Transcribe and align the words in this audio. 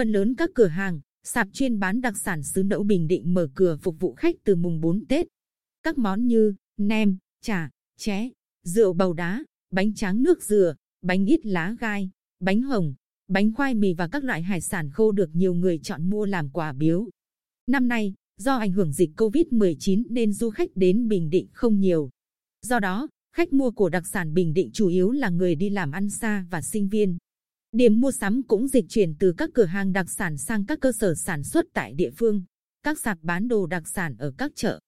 Phần 0.00 0.12
lớn 0.12 0.34
các 0.34 0.50
cửa 0.54 0.66
hàng, 0.66 1.00
sạp 1.24 1.48
chuyên 1.52 1.78
bán 1.78 2.00
đặc 2.00 2.16
sản 2.16 2.42
xứ 2.42 2.62
Nẫu 2.62 2.84
Bình 2.84 3.08
Định 3.08 3.34
mở 3.34 3.48
cửa 3.54 3.76
phục 3.82 4.00
vụ 4.00 4.14
khách 4.14 4.36
từ 4.44 4.56
mùng 4.56 4.80
4 4.80 5.06
Tết. 5.06 5.26
Các 5.82 5.98
món 5.98 6.26
như 6.26 6.54
nem, 6.76 7.16
chả, 7.42 7.70
ché, 7.98 8.30
rượu 8.64 8.92
bầu 8.92 9.12
đá, 9.12 9.44
bánh 9.70 9.94
tráng 9.94 10.22
nước 10.22 10.42
dừa, 10.42 10.74
bánh 11.02 11.26
ít 11.26 11.46
lá 11.46 11.76
gai, 11.80 12.10
bánh 12.40 12.62
hồng, 12.62 12.94
bánh 13.28 13.52
khoai 13.54 13.74
mì 13.74 13.94
và 13.94 14.08
các 14.08 14.24
loại 14.24 14.42
hải 14.42 14.60
sản 14.60 14.90
khô 14.90 15.12
được 15.12 15.30
nhiều 15.32 15.54
người 15.54 15.78
chọn 15.78 16.10
mua 16.10 16.24
làm 16.24 16.50
quà 16.50 16.72
biếu. 16.72 17.08
Năm 17.66 17.88
nay, 17.88 18.14
do 18.38 18.56
ảnh 18.56 18.72
hưởng 18.72 18.92
dịch 18.92 19.10
Covid-19 19.16 20.04
nên 20.10 20.32
du 20.32 20.50
khách 20.50 20.70
đến 20.74 21.08
Bình 21.08 21.30
Định 21.30 21.48
không 21.52 21.80
nhiều. 21.80 22.10
Do 22.62 22.78
đó, 22.78 23.08
khách 23.36 23.52
mua 23.52 23.70
của 23.70 23.88
đặc 23.88 24.06
sản 24.06 24.34
Bình 24.34 24.54
Định 24.54 24.70
chủ 24.72 24.88
yếu 24.88 25.10
là 25.10 25.30
người 25.30 25.54
đi 25.54 25.70
làm 25.70 25.90
ăn 25.90 26.10
xa 26.10 26.46
và 26.50 26.62
sinh 26.62 26.88
viên. 26.88 27.18
Điểm 27.72 28.00
mua 28.00 28.10
sắm 28.10 28.42
cũng 28.42 28.68
dịch 28.68 28.84
chuyển 28.88 29.14
từ 29.18 29.32
các 29.32 29.50
cửa 29.54 29.64
hàng 29.64 29.92
đặc 29.92 30.10
sản 30.10 30.36
sang 30.36 30.66
các 30.66 30.80
cơ 30.80 30.92
sở 30.92 31.14
sản 31.14 31.44
xuất 31.44 31.66
tại 31.72 31.94
địa 31.94 32.10
phương, 32.10 32.42
các 32.82 32.98
sạp 32.98 33.18
bán 33.22 33.48
đồ 33.48 33.66
đặc 33.66 33.88
sản 33.88 34.16
ở 34.18 34.32
các 34.38 34.52
chợ. 34.54 34.80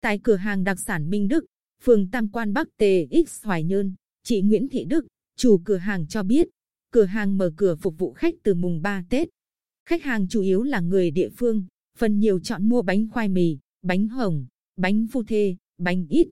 Tại 0.00 0.20
cửa 0.22 0.36
hàng 0.36 0.64
đặc 0.64 0.80
sản 0.80 1.10
Minh 1.10 1.28
Đức, 1.28 1.44
phường 1.82 2.10
Tam 2.10 2.28
Quan 2.28 2.52
Bắc 2.52 2.68
TX 2.76 3.44
Hoài 3.44 3.64
Nhơn, 3.64 3.94
chị 4.24 4.40
Nguyễn 4.40 4.68
Thị 4.68 4.84
Đức, 4.84 5.06
chủ 5.36 5.60
cửa 5.64 5.76
hàng 5.76 6.06
cho 6.06 6.22
biết, 6.22 6.48
cửa 6.90 7.04
hàng 7.04 7.38
mở 7.38 7.52
cửa 7.56 7.76
phục 7.76 7.98
vụ 7.98 8.12
khách 8.12 8.34
từ 8.42 8.54
mùng 8.54 8.82
3 8.82 9.04
Tết. 9.10 9.28
Khách 9.88 10.02
hàng 10.02 10.28
chủ 10.28 10.40
yếu 10.40 10.62
là 10.62 10.80
người 10.80 11.10
địa 11.10 11.28
phương, 11.36 11.66
phần 11.98 12.18
nhiều 12.18 12.40
chọn 12.40 12.68
mua 12.68 12.82
bánh 12.82 13.08
khoai 13.08 13.28
mì, 13.28 13.58
bánh 13.82 14.08
hồng, 14.08 14.46
bánh 14.76 15.06
phu 15.12 15.22
thê, 15.22 15.56
bánh 15.78 16.06
ít. 16.08 16.28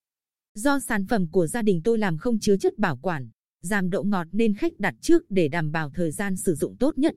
Do 0.55 0.81
sản 0.81 1.07
phẩm 1.07 1.27
của 1.31 1.47
gia 1.47 1.63
đình 1.63 1.81
tôi 1.85 1.99
làm 1.99 2.19
không 2.19 2.39
chứa 2.39 2.57
chất 2.57 2.79
bảo 2.79 2.97
quản, 2.97 3.29
giảm 3.65 3.91
độ 3.91 4.03
ngọt 4.03 4.27
nên 4.33 4.55
khách 4.55 4.81
đặt 4.81 4.95
trước 5.01 5.31
để 5.31 5.49
đảm 5.49 5.73
bảo 5.73 5.91
thời 5.91 6.11
gian 6.11 6.37
sử 6.37 6.55
dụng 6.55 6.77
tốt 6.77 6.99
nhất. 6.99 7.15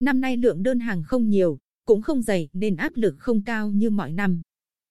Năm 0.00 0.20
nay 0.20 0.36
lượng 0.36 0.62
đơn 0.62 0.80
hàng 0.80 1.02
không 1.02 1.28
nhiều, 1.28 1.58
cũng 1.84 2.02
không 2.02 2.22
dày 2.22 2.48
nên 2.52 2.76
áp 2.76 2.92
lực 2.94 3.14
không 3.18 3.42
cao 3.42 3.70
như 3.70 3.90
mọi 3.90 4.12
năm. 4.12 4.42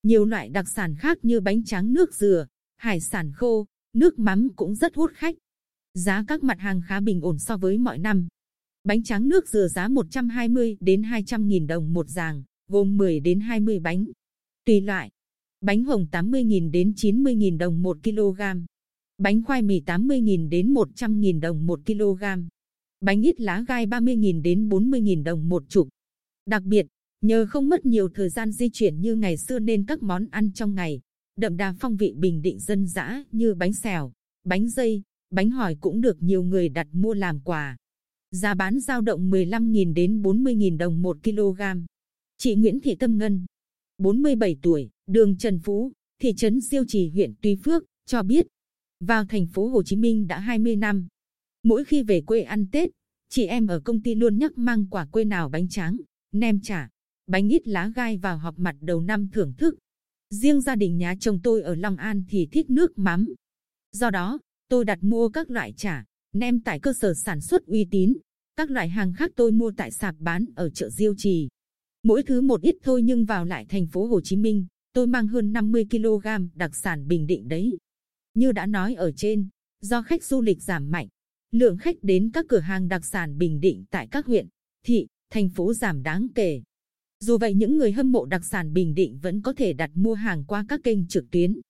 Nhiều 0.04 0.26
loại 0.26 0.50
đặc 0.50 0.70
sản 0.70 0.96
khác 0.96 1.18
như 1.22 1.40
bánh 1.40 1.64
tráng 1.64 1.94
nước 1.94 2.14
dừa, 2.14 2.48
hải 2.78 3.00
sản 3.00 3.32
khô, 3.36 3.66
nước 3.94 4.20
mắm 4.20 4.48
cũng 4.56 4.76
rất 4.76 4.96
hút 4.96 5.12
khách. 5.14 5.36
Giá 5.94 6.24
các 6.28 6.44
mặt 6.44 6.60
hàng 6.60 6.82
khá 6.86 7.00
bình 7.00 7.22
ổn 7.22 7.40
so 7.40 7.58
với 7.58 7.78
mọi 7.78 7.98
năm. 7.98 8.28
Bánh 8.84 9.04
tráng 9.04 9.30
nước 9.30 9.50
dừa 9.50 9.68
giá 9.68 9.88
120 9.88 10.78
đến 10.80 11.04
200 11.04 11.48
nghìn 11.48 11.68
đồng 11.68 11.94
một 11.94 12.10
giàng, 12.10 12.44
gồm 12.68 12.98
10 12.98 13.20
đến 13.20 13.40
20 13.40 13.80
bánh. 13.80 14.06
Tùy 14.66 14.82
loại. 14.82 15.12
Bánh 15.62 15.84
hồng 15.84 16.08
80.000 16.12 16.72
đến 16.72 16.94
90.000 16.96 17.58
đồng 17.58 17.82
1 17.82 17.98
kg. 18.04 18.42
Bánh 19.22 19.44
khoai 19.44 19.62
mì 19.62 19.82
80.000 19.86 20.50
đến 20.50 20.74
100.000 20.74 21.40
đồng 21.40 21.66
1 21.66 21.80
kg. 21.86 22.24
Bánh 23.02 23.22
ít 23.22 23.42
lá 23.42 23.66
gai 23.68 23.86
30.000 23.86 24.42
đến 24.42 24.70
40.000 24.70 25.24
đồng 25.24 25.50
một 25.50 25.64
chục. 25.70 25.90
Đặc 26.46 26.64
biệt, 26.64 26.88
nhờ 27.22 27.46
không 27.50 27.70
mất 27.70 27.86
nhiều 27.86 28.10
thời 28.14 28.30
gian 28.30 28.52
di 28.52 28.70
chuyển 28.74 29.02
như 29.02 29.16
ngày 29.16 29.38
xưa 29.38 29.60
nên 29.60 29.86
các 29.86 30.04
món 30.04 30.26
ăn 30.32 30.52
trong 30.54 30.76
ngày, 30.76 31.02
đậm 31.36 31.58
đà 31.58 31.76
phong 31.80 31.98
vị 31.98 32.14
bình 32.18 32.42
định 32.42 32.60
dân 32.60 32.88
dã 32.88 33.24
như 33.32 33.54
bánh 33.54 33.74
xèo, 33.74 34.12
bánh 34.44 34.70
dây, 34.70 35.02
bánh 35.30 35.50
hỏi 35.50 35.78
cũng 35.82 36.02
được 36.02 36.24
nhiều 36.24 36.44
người 36.44 36.70
đặt 36.70 36.88
mua 36.92 37.14
làm 37.14 37.40
quà. 37.40 37.78
Giá 38.32 38.54
bán 38.54 38.80
giao 38.80 39.02
động 39.02 39.32
15.000 39.32 39.94
đến 39.94 40.22
40.000 40.22 40.78
đồng 40.78 41.02
1 41.02 41.18
kg. 41.24 41.62
Chị 42.38 42.56
Nguyễn 42.56 42.80
Thị 42.80 42.96
Tâm 42.96 43.18
Ngân, 43.18 43.46
47 43.98 44.58
tuổi, 44.62 44.90
đường 45.08 45.38
Trần 45.38 45.60
Phú, 45.60 45.92
thị 46.20 46.34
trấn 46.38 46.62
Diêu 46.62 46.84
Trì 46.88 47.10
huyện 47.10 47.34
Tuy 47.42 47.56
Phước, 47.56 47.84
cho 48.06 48.24
biết, 48.24 48.48
vào 49.02 49.26
thành 49.26 49.48
phố 49.48 49.68
Hồ 49.68 49.84
Chí 49.84 49.96
Minh 49.96 50.28
đã 50.28 50.40
20 50.40 50.76
năm. 50.76 51.08
Mỗi 51.64 51.84
khi 51.86 52.04
về 52.04 52.22
quê 52.22 52.42
ăn 52.42 52.68
Tết, 52.72 52.90
chị 53.30 53.46
em 53.46 53.68
ở 53.68 53.80
công 53.80 54.02
ty 54.02 54.16
luôn 54.16 54.38
nhắc 54.38 54.58
mang 54.58 54.86
quả 54.90 55.06
quê 55.06 55.24
nào 55.24 55.50
bánh 55.50 55.70
tráng, 55.70 55.98
nem 56.31 56.62
chả, 56.62 56.90
bánh 57.28 57.50
ít 57.50 57.68
lá 57.68 57.92
gai 57.96 58.18
vào 58.18 58.38
họp 58.38 58.59
mặt 58.59 58.75
đầu 58.81 59.02
năm 59.02 59.30
thưởng 59.34 59.53
thức. 59.58 59.75
Riêng 60.30 60.62
gia 60.62 60.75
đình 60.75 60.98
nhà 60.98 61.16
chồng 61.20 61.40
tôi 61.44 61.62
ở 61.62 61.75
Long 61.75 61.96
An 61.96 62.24
thì 62.30 62.48
thích 62.52 62.70
nước 62.70 63.00
mắm. 63.00 63.34
Do 63.92 64.09
đó, 64.09 64.40
tôi 64.70 64.86
đặt 64.86 65.00
mua 65.02 65.30
các 65.30 65.50
loại 65.50 65.74
chả, 65.74 66.06
nem 66.34 66.59
tại 66.59 66.80
cơ 66.80 66.94
sở 66.94 67.14
sản 67.14 67.42
xuất 67.42 67.66
uy 67.66 67.88
tín. 67.92 68.14
Các 68.56 68.70
loại 68.70 68.90
hàng 68.90 69.14
khác 69.14 69.31
tôi 69.36 69.52
mua 69.52 69.72
tại 69.78 69.92
sạp 69.92 70.16
bán 70.20 70.46
ở 70.56 70.70
chợ 70.70 70.90
Diêu 70.90 71.14
Trì. 71.18 71.50
Mỗi 72.04 72.24
thứ 72.24 72.42
một 72.42 72.62
ít 72.62 72.75
thôi 72.84 73.02
nhưng 73.02 73.25
vào 73.25 73.46
lại 73.46 73.66
thành 73.70 73.88
phố 73.88 74.06
Hồ 74.06 74.22
Chí 74.22 74.38
Minh, 74.38 74.66
tôi 74.94 75.08
mang 75.08 75.28
hơn 75.28 75.54
50 75.54 75.86
kg 75.92 76.28
đặc 76.56 76.75
sản 76.75 77.08
Bình 77.08 77.28
Định 77.28 77.48
đấy. 77.48 77.78
Như 78.34 78.52
đã 78.52 78.66
nói 78.66 78.94
ở 78.94 79.12
trên, 79.12 79.47
do 79.81 80.02
khách 80.02 80.24
du 80.24 80.42
lịch 80.42 80.62
giảm 80.62 80.92
mạnh, 80.92 81.08
lượng 81.52 81.78
khách 81.78 81.96
đến 82.02 82.31
các 82.34 82.46
cửa 82.50 82.59
hàng 82.59 82.88
đặc 82.88 83.06
sản 83.06 83.38
Bình 83.38 83.59
Định 83.59 83.86
tại 83.90 84.08
các 84.12 84.25
huyện, 84.25 84.47
thị, 84.84 85.08
thành 85.30 85.50
phố 85.50 85.74
giảm 85.74 86.03
đáng 86.03 86.28
kể. 86.36 86.62
Dù 87.19 87.38
vậy 87.38 87.53
những 87.53 87.78
người 87.78 87.92
hâm 87.92 88.12
mộ 88.12 88.25
đặc 88.25 88.46
sản 88.46 88.74
Bình 88.74 88.94
Định 88.94 89.19
vẫn 89.22 89.42
có 89.42 89.53
thể 89.53 89.74
đặt 89.74 89.92
mua 89.94 90.14
hàng 90.14 90.44
qua 90.46 90.66
các 90.69 90.80
kênh 90.84 91.08
trực 91.08 91.31
tuyến. 91.31 91.62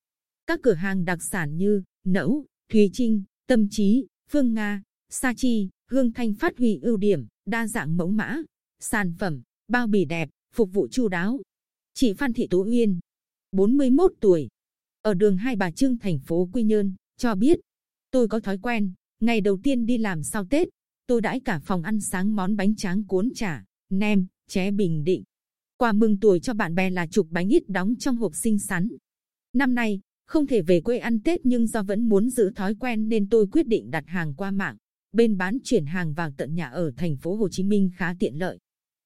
Các 0.48 0.60
cửa 0.64 0.74
hàng 0.74 1.06
đặc 1.06 1.24
sản 1.24 1.58
như 1.58 1.84
Nẫu, 2.04 2.46
Thùy 2.72 2.90
Trinh, 2.94 3.24
Tâm 3.48 3.68
Trí, 3.72 4.06
Phương 4.30 4.54
Nga, 4.54 4.84
Sa 5.10 5.34
Chi, 5.38 5.70
Hương 5.92 6.14
Thanh 6.14 6.34
phát 6.34 6.58
huy 6.58 6.80
ưu 6.82 6.98
điểm, 6.98 7.28
đa 7.46 7.68
dạng 7.68 7.98
mẫu 7.98 8.12
mã, 8.12 8.38
sản 8.80 9.14
phẩm, 9.20 9.42
bao 9.68 9.88
bì 9.88 10.06
đẹp, 10.06 10.30
phục 10.54 10.74
vụ 10.74 10.88
chu 10.88 11.08
đáo. 11.08 11.40
Chị 11.94 12.14
Phan 12.14 12.34
Thị 12.34 12.48
Tố 12.50 12.66
Uyên, 12.66 13.00
41 13.52 14.14
tuổi, 14.20 14.48
ở 15.02 15.14
đường 15.14 15.38
Hai 15.38 15.56
Bà 15.56 15.72
Trưng 15.72 15.98
thành 15.98 16.20
phố 16.20 16.50
Quy 16.54 16.64
Nhơn, 16.64 16.94
cho 17.18 17.36
biết, 17.36 17.60
tôi 18.12 18.28
có 18.28 18.40
thói 18.40 18.58
quen, 18.58 18.94
ngày 19.20 19.42
đầu 19.42 19.60
tiên 19.64 19.86
đi 19.86 19.98
làm 19.98 20.24
sau 20.24 20.46
Tết, 20.46 20.68
tôi 21.08 21.22
đãi 21.22 21.40
cả 21.40 21.60
phòng 21.60 21.84
ăn 21.84 22.02
sáng 22.02 22.36
món 22.36 22.56
bánh 22.56 22.76
tráng 22.76 23.04
cuốn 23.04 23.30
chả, 23.36 23.64
nem, 23.90 24.28
ché 24.48 24.72
bình 24.72 25.04
định. 25.04 25.24
Quà 25.78 25.92
mừng 25.92 26.20
tuổi 26.20 26.40
cho 26.40 26.54
bạn 26.54 26.76
bè 26.76 26.90
là 26.90 27.08
chục 27.08 27.28
bánh 27.30 27.50
ít 27.50 27.70
đóng 27.70 27.96
trong 28.00 28.16
hộp 28.16 28.36
xinh 28.36 28.60
xắn. 28.60 28.90
Năm 29.54 29.76
nay, 29.76 30.00
không 30.26 30.48
thể 30.48 30.62
về 30.62 30.82
quê 30.82 30.98
ăn 30.98 31.20
Tết 31.20 31.46
nhưng 31.46 31.68
do 31.68 31.84
vẫn 31.84 32.10
muốn 32.10 32.30
giữ 32.30 32.52
thói 32.56 32.76
quen 32.76 33.10
nên 33.10 33.30
tôi 33.30 33.48
quyết 33.52 33.68
định 33.68 33.92
đặt 33.92 34.04
hàng 34.08 34.34
qua 34.34 34.52
mạng. 34.52 34.78
Bên 35.12 35.38
bán 35.38 35.58
chuyển 35.64 35.86
hàng 35.86 36.14
vào 36.14 36.32
tận 36.38 36.56
nhà 36.56 36.68
ở 36.68 36.92
thành 36.98 37.18
phố 37.18 37.36
Hồ 37.36 37.50
Chí 37.50 37.64
Minh 37.64 37.90
khá 37.96 38.16
tiện 38.20 38.40
lợi. 38.40 38.58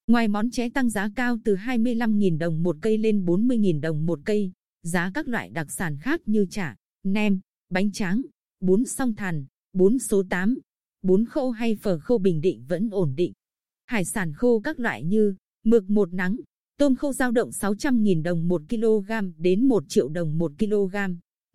Ngoài 0.07 0.27
món 0.27 0.51
ché 0.51 0.69
tăng 0.69 0.89
giá 0.89 1.09
cao 1.15 1.37
từ 1.43 1.55
25.000 1.55 2.37
đồng 2.37 2.63
một 2.63 2.77
cây 2.81 2.97
lên 2.97 3.25
40.000 3.25 3.81
đồng 3.81 4.05
một 4.05 4.19
cây, 4.25 4.51
giá 4.85 5.11
các 5.13 5.27
loại 5.27 5.49
đặc 5.49 5.71
sản 5.71 5.97
khác 6.01 6.21
như 6.25 6.45
chả, 6.49 6.75
nem, 7.03 7.39
bánh 7.69 7.91
tráng, 7.91 8.21
bún 8.59 8.85
song 8.85 9.15
thàn, 9.15 9.45
bún 9.73 9.99
số 9.99 10.23
8, 10.29 10.59
bún 11.01 11.25
khô 11.25 11.49
hay 11.49 11.75
phở 11.75 11.99
khô 11.99 12.17
bình 12.17 12.41
định 12.41 12.65
vẫn 12.67 12.89
ổn 12.89 13.13
định. 13.15 13.33
Hải 13.85 14.05
sản 14.05 14.33
khô 14.33 14.59
các 14.59 14.79
loại 14.79 15.03
như 15.03 15.35
mực 15.63 15.89
một 15.89 16.13
nắng, 16.13 16.35
tôm 16.77 16.95
khô 16.95 17.13
dao 17.13 17.31
động 17.31 17.49
600.000 17.49 18.23
đồng 18.23 18.47
1 18.47 18.61
kg 18.69 19.11
đến 19.37 19.67
1 19.67 19.83
triệu 19.89 20.09
đồng 20.09 20.37
1 20.37 20.51
kg, 20.59 20.95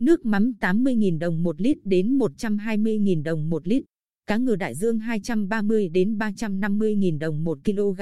nước 0.01 0.27
mắm 0.27 0.53
80.000 0.61 1.19
đồng 1.19 1.43
1 1.43 1.61
lít 1.61 1.79
đến 1.85 2.19
120.000 2.19 3.23
đồng 3.23 3.51
1 3.51 3.69
lít, 3.69 3.85
cá 4.27 4.37
ngừ 4.37 4.57
đại 4.57 4.75
dương 4.75 4.99
230 4.99 5.89
đến 5.89 6.19
350.000 6.19 7.19
đồng 7.19 7.45
1 7.45 7.59
kg. 7.65 8.01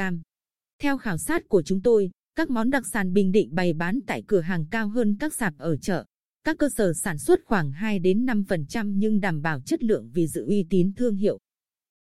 Theo 0.83 0.99
khảo 0.99 1.19
sát 1.19 1.49
của 1.49 1.63
chúng 1.63 1.83
tôi, 1.83 2.11
các 2.39 2.51
món 2.51 2.71
đặc 2.71 2.87
sản 2.87 3.13
Bình 3.13 3.33
Định 3.33 3.55
bày 3.55 3.73
bán 3.73 4.01
tại 4.07 4.23
cửa 4.27 4.41
hàng 4.41 4.67
cao 4.71 4.89
hơn 4.89 5.17
các 5.21 5.35
sạp 5.35 5.55
ở 5.59 5.77
chợ. 5.77 6.05
Các 6.45 6.59
cơ 6.59 6.69
sở 6.77 6.93
sản 6.93 7.19
xuất 7.19 7.41
khoảng 7.45 7.73
2 7.73 7.99
đến 7.99 8.27
5% 8.27 8.93
nhưng 8.97 9.21
đảm 9.21 9.43
bảo 9.43 9.61
chất 9.61 9.83
lượng 9.83 10.11
vì 10.15 10.27
giữ 10.27 10.45
uy 10.47 10.67
tín 10.71 10.93
thương 10.97 11.17
hiệu. 11.17 11.39